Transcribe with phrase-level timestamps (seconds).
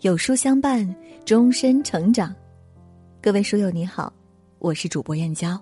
[0.00, 2.34] 有书相伴，终身成长。
[3.22, 4.12] 各位书友你好，
[4.58, 5.58] 我是主播燕娇。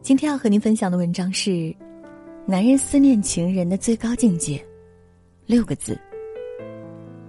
[0.00, 1.74] 今天要和您分享的文章是：
[2.46, 4.64] 男人思念情人的最高境界，
[5.46, 5.98] 六个字。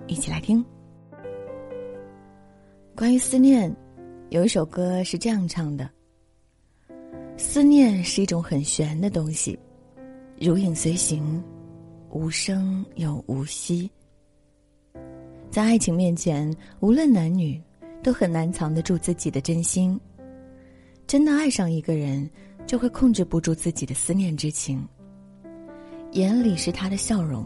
[0.07, 0.63] 一起来听。
[2.95, 3.75] 关于思念，
[4.29, 5.89] 有一首歌是这样唱的：
[7.35, 9.57] 思念是一种很玄的东西，
[10.39, 11.43] 如影随形，
[12.11, 13.89] 无声又无息。
[15.51, 17.59] 在爱情面前，无论男女，
[18.03, 19.99] 都很难藏得住自己的真心。
[21.07, 22.29] 真的爱上一个人，
[22.67, 24.87] 就会控制不住自己的思念之情。
[26.11, 27.43] 眼里是他的笑容，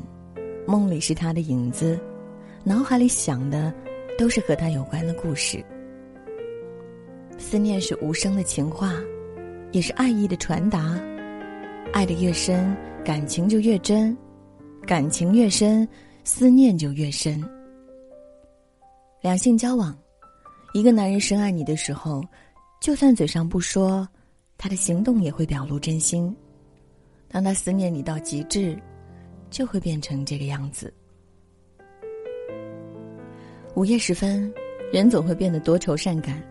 [0.68, 1.98] 梦里是他的影子，
[2.66, 3.74] 脑海里想的
[4.18, 5.64] 都是和他有关的故事。
[7.38, 8.96] 思念是无声的情话，
[9.72, 11.00] 也是爱意的传达。
[11.94, 12.76] 爱的越深，
[13.06, 14.14] 感情就越真；
[14.86, 15.88] 感情越深，
[16.26, 17.42] 思念就越深。
[19.24, 19.98] 两性交往，
[20.74, 22.22] 一个男人深爱你的时候，
[22.82, 24.06] 就算嘴上不说，
[24.58, 26.36] 他的行动也会表露真心。
[27.30, 28.78] 当他思念你到极致，
[29.50, 30.94] 就会变成这个样子。
[33.76, 34.54] 午夜时分，
[34.92, 36.44] 人总会变得多愁善感，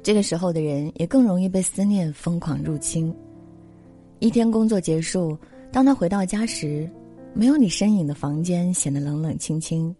[0.00, 3.12] 这个时候的人也更容易被思念疯狂入侵。
[4.20, 5.36] 一天工作结束，
[5.72, 6.88] 当他回到家时，
[7.34, 9.92] 没有你身影的房间显得冷冷清清。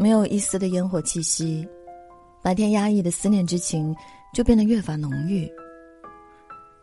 [0.00, 1.68] 没有一丝的烟火气息，
[2.40, 3.94] 白天压抑的思念之情
[4.32, 5.46] 就变得越发浓郁。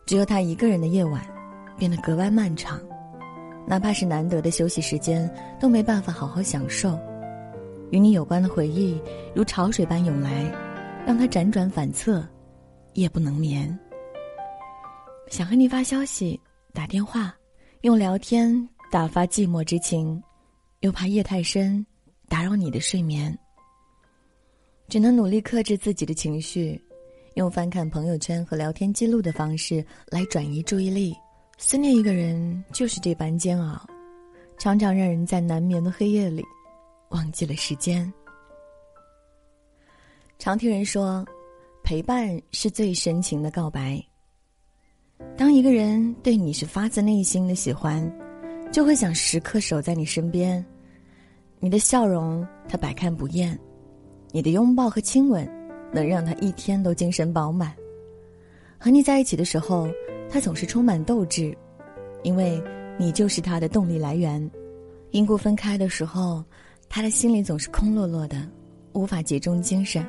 [0.06, 1.26] 只有他一个人的夜晚，
[1.80, 2.80] 变得格外漫长，
[3.66, 5.28] 哪怕是难得的休息时间，
[5.60, 6.96] 都没办法好好享受。
[7.90, 9.02] 与你有关的回忆
[9.34, 10.44] 如潮水般涌来，
[11.04, 12.24] 让他辗转反侧，
[12.94, 13.68] 夜不能眠。
[15.28, 16.40] 想和你发消息、
[16.72, 17.36] 打电话，
[17.82, 20.22] 用聊天打发寂寞之情，
[20.82, 21.84] 又怕夜太深。
[22.28, 23.38] 打扰你的睡眠，
[24.88, 26.80] 只能努力克制自己的情绪，
[27.36, 31.16] 用翻看朋友圈和聊天记录的方式来转移注意力。
[31.58, 33.84] 思念一个人就是这般煎熬，
[34.58, 36.44] 常常让人在难眠的黑夜里
[37.10, 38.12] 忘记了时间。
[40.38, 41.26] 常听人说，
[41.84, 44.00] 陪伴是最深情的告白。
[45.36, 48.08] 当一个人对你是发自内心的喜欢，
[48.72, 50.64] 就会想时刻守在你身边。
[51.60, 53.58] 你的笑容，他百看不厌；
[54.32, 55.50] 你的拥抱和亲吻，
[55.92, 57.74] 能让他一天都精神饱满。
[58.78, 59.88] 和你在一起的时候，
[60.30, 61.58] 他总是充满斗志，
[62.22, 62.62] 因为
[63.00, 64.50] 你就是他的动力来源。
[65.12, 66.44] 因故分开的时候，
[66.88, 68.48] 他的心里总是空落落的，
[68.94, 70.06] 无法集中精神，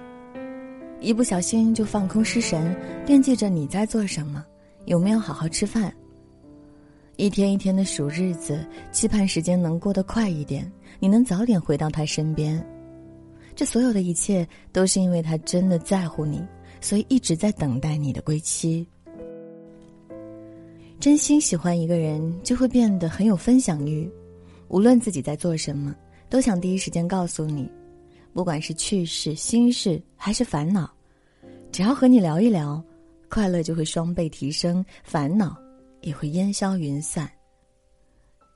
[1.00, 2.76] 一不小心就放空失神，
[3.06, 4.44] 惦记着你在做什么，
[4.84, 5.94] 有没有好好吃饭。
[7.18, 10.70] 一天一天的数日子，期盼时间能过得快一点，
[11.00, 12.64] 你能早点回到他身边。
[13.56, 16.40] 这所有的一切，都是因为他真的在乎你，
[16.80, 18.86] 所以一直在等待你的归期。
[21.00, 24.08] 真心喜欢一个人，就会变得很有分享欲，
[24.68, 25.92] 无论自己在做什么，
[26.30, 27.68] 都想第一时间告诉你，
[28.32, 30.88] 不管是趣事、心事还是烦恼，
[31.72, 32.80] 只要和你聊一聊，
[33.28, 35.60] 快乐就会双倍提升，烦恼。
[36.00, 37.30] 也会烟消云散。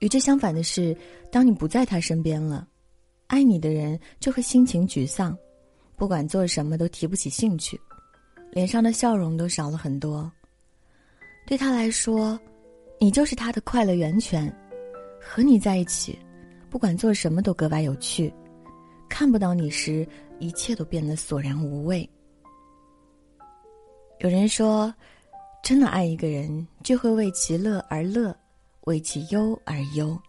[0.00, 0.96] 与之相反的是，
[1.30, 2.66] 当你不在他身边了，
[3.28, 5.36] 爱你的人就会心情沮丧，
[5.96, 7.80] 不管做什么都提不起兴趣，
[8.50, 10.30] 脸上的笑容都少了很多。
[11.46, 12.38] 对他来说，
[12.98, 14.52] 你就是他的快乐源泉，
[15.20, 16.18] 和你在一起，
[16.68, 18.32] 不管做什么都格外有趣。
[19.08, 20.04] 看不到你时，
[20.40, 22.08] 一切都变得索然无味。
[24.18, 24.92] 有人说。
[25.62, 28.36] 真的爱一个人，就会为其乐而乐，
[28.82, 30.20] 为其忧而忧。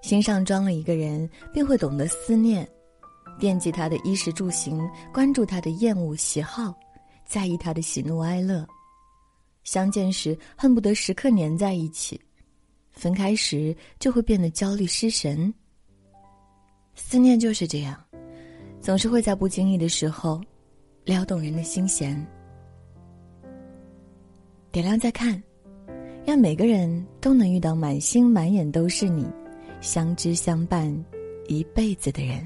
[0.00, 2.66] 心上装了一个人，便会懂得思念，
[3.38, 4.80] 惦记他的衣食住行，
[5.12, 6.74] 关注他的厌恶喜好，
[7.26, 8.66] 在意他的喜怒哀乐。
[9.62, 12.18] 相见时恨不得时刻黏在一起，
[12.92, 15.52] 分开时就会变得焦虑失神。
[16.94, 18.02] 思念就是这样，
[18.80, 20.40] 总是会在不经意的时候，
[21.04, 22.26] 撩动人的心弦。
[24.74, 25.40] 点亮再看，
[26.26, 29.24] 让每个人都能遇到满心满眼都是你，
[29.80, 30.92] 相知相伴
[31.46, 32.44] 一辈子的人。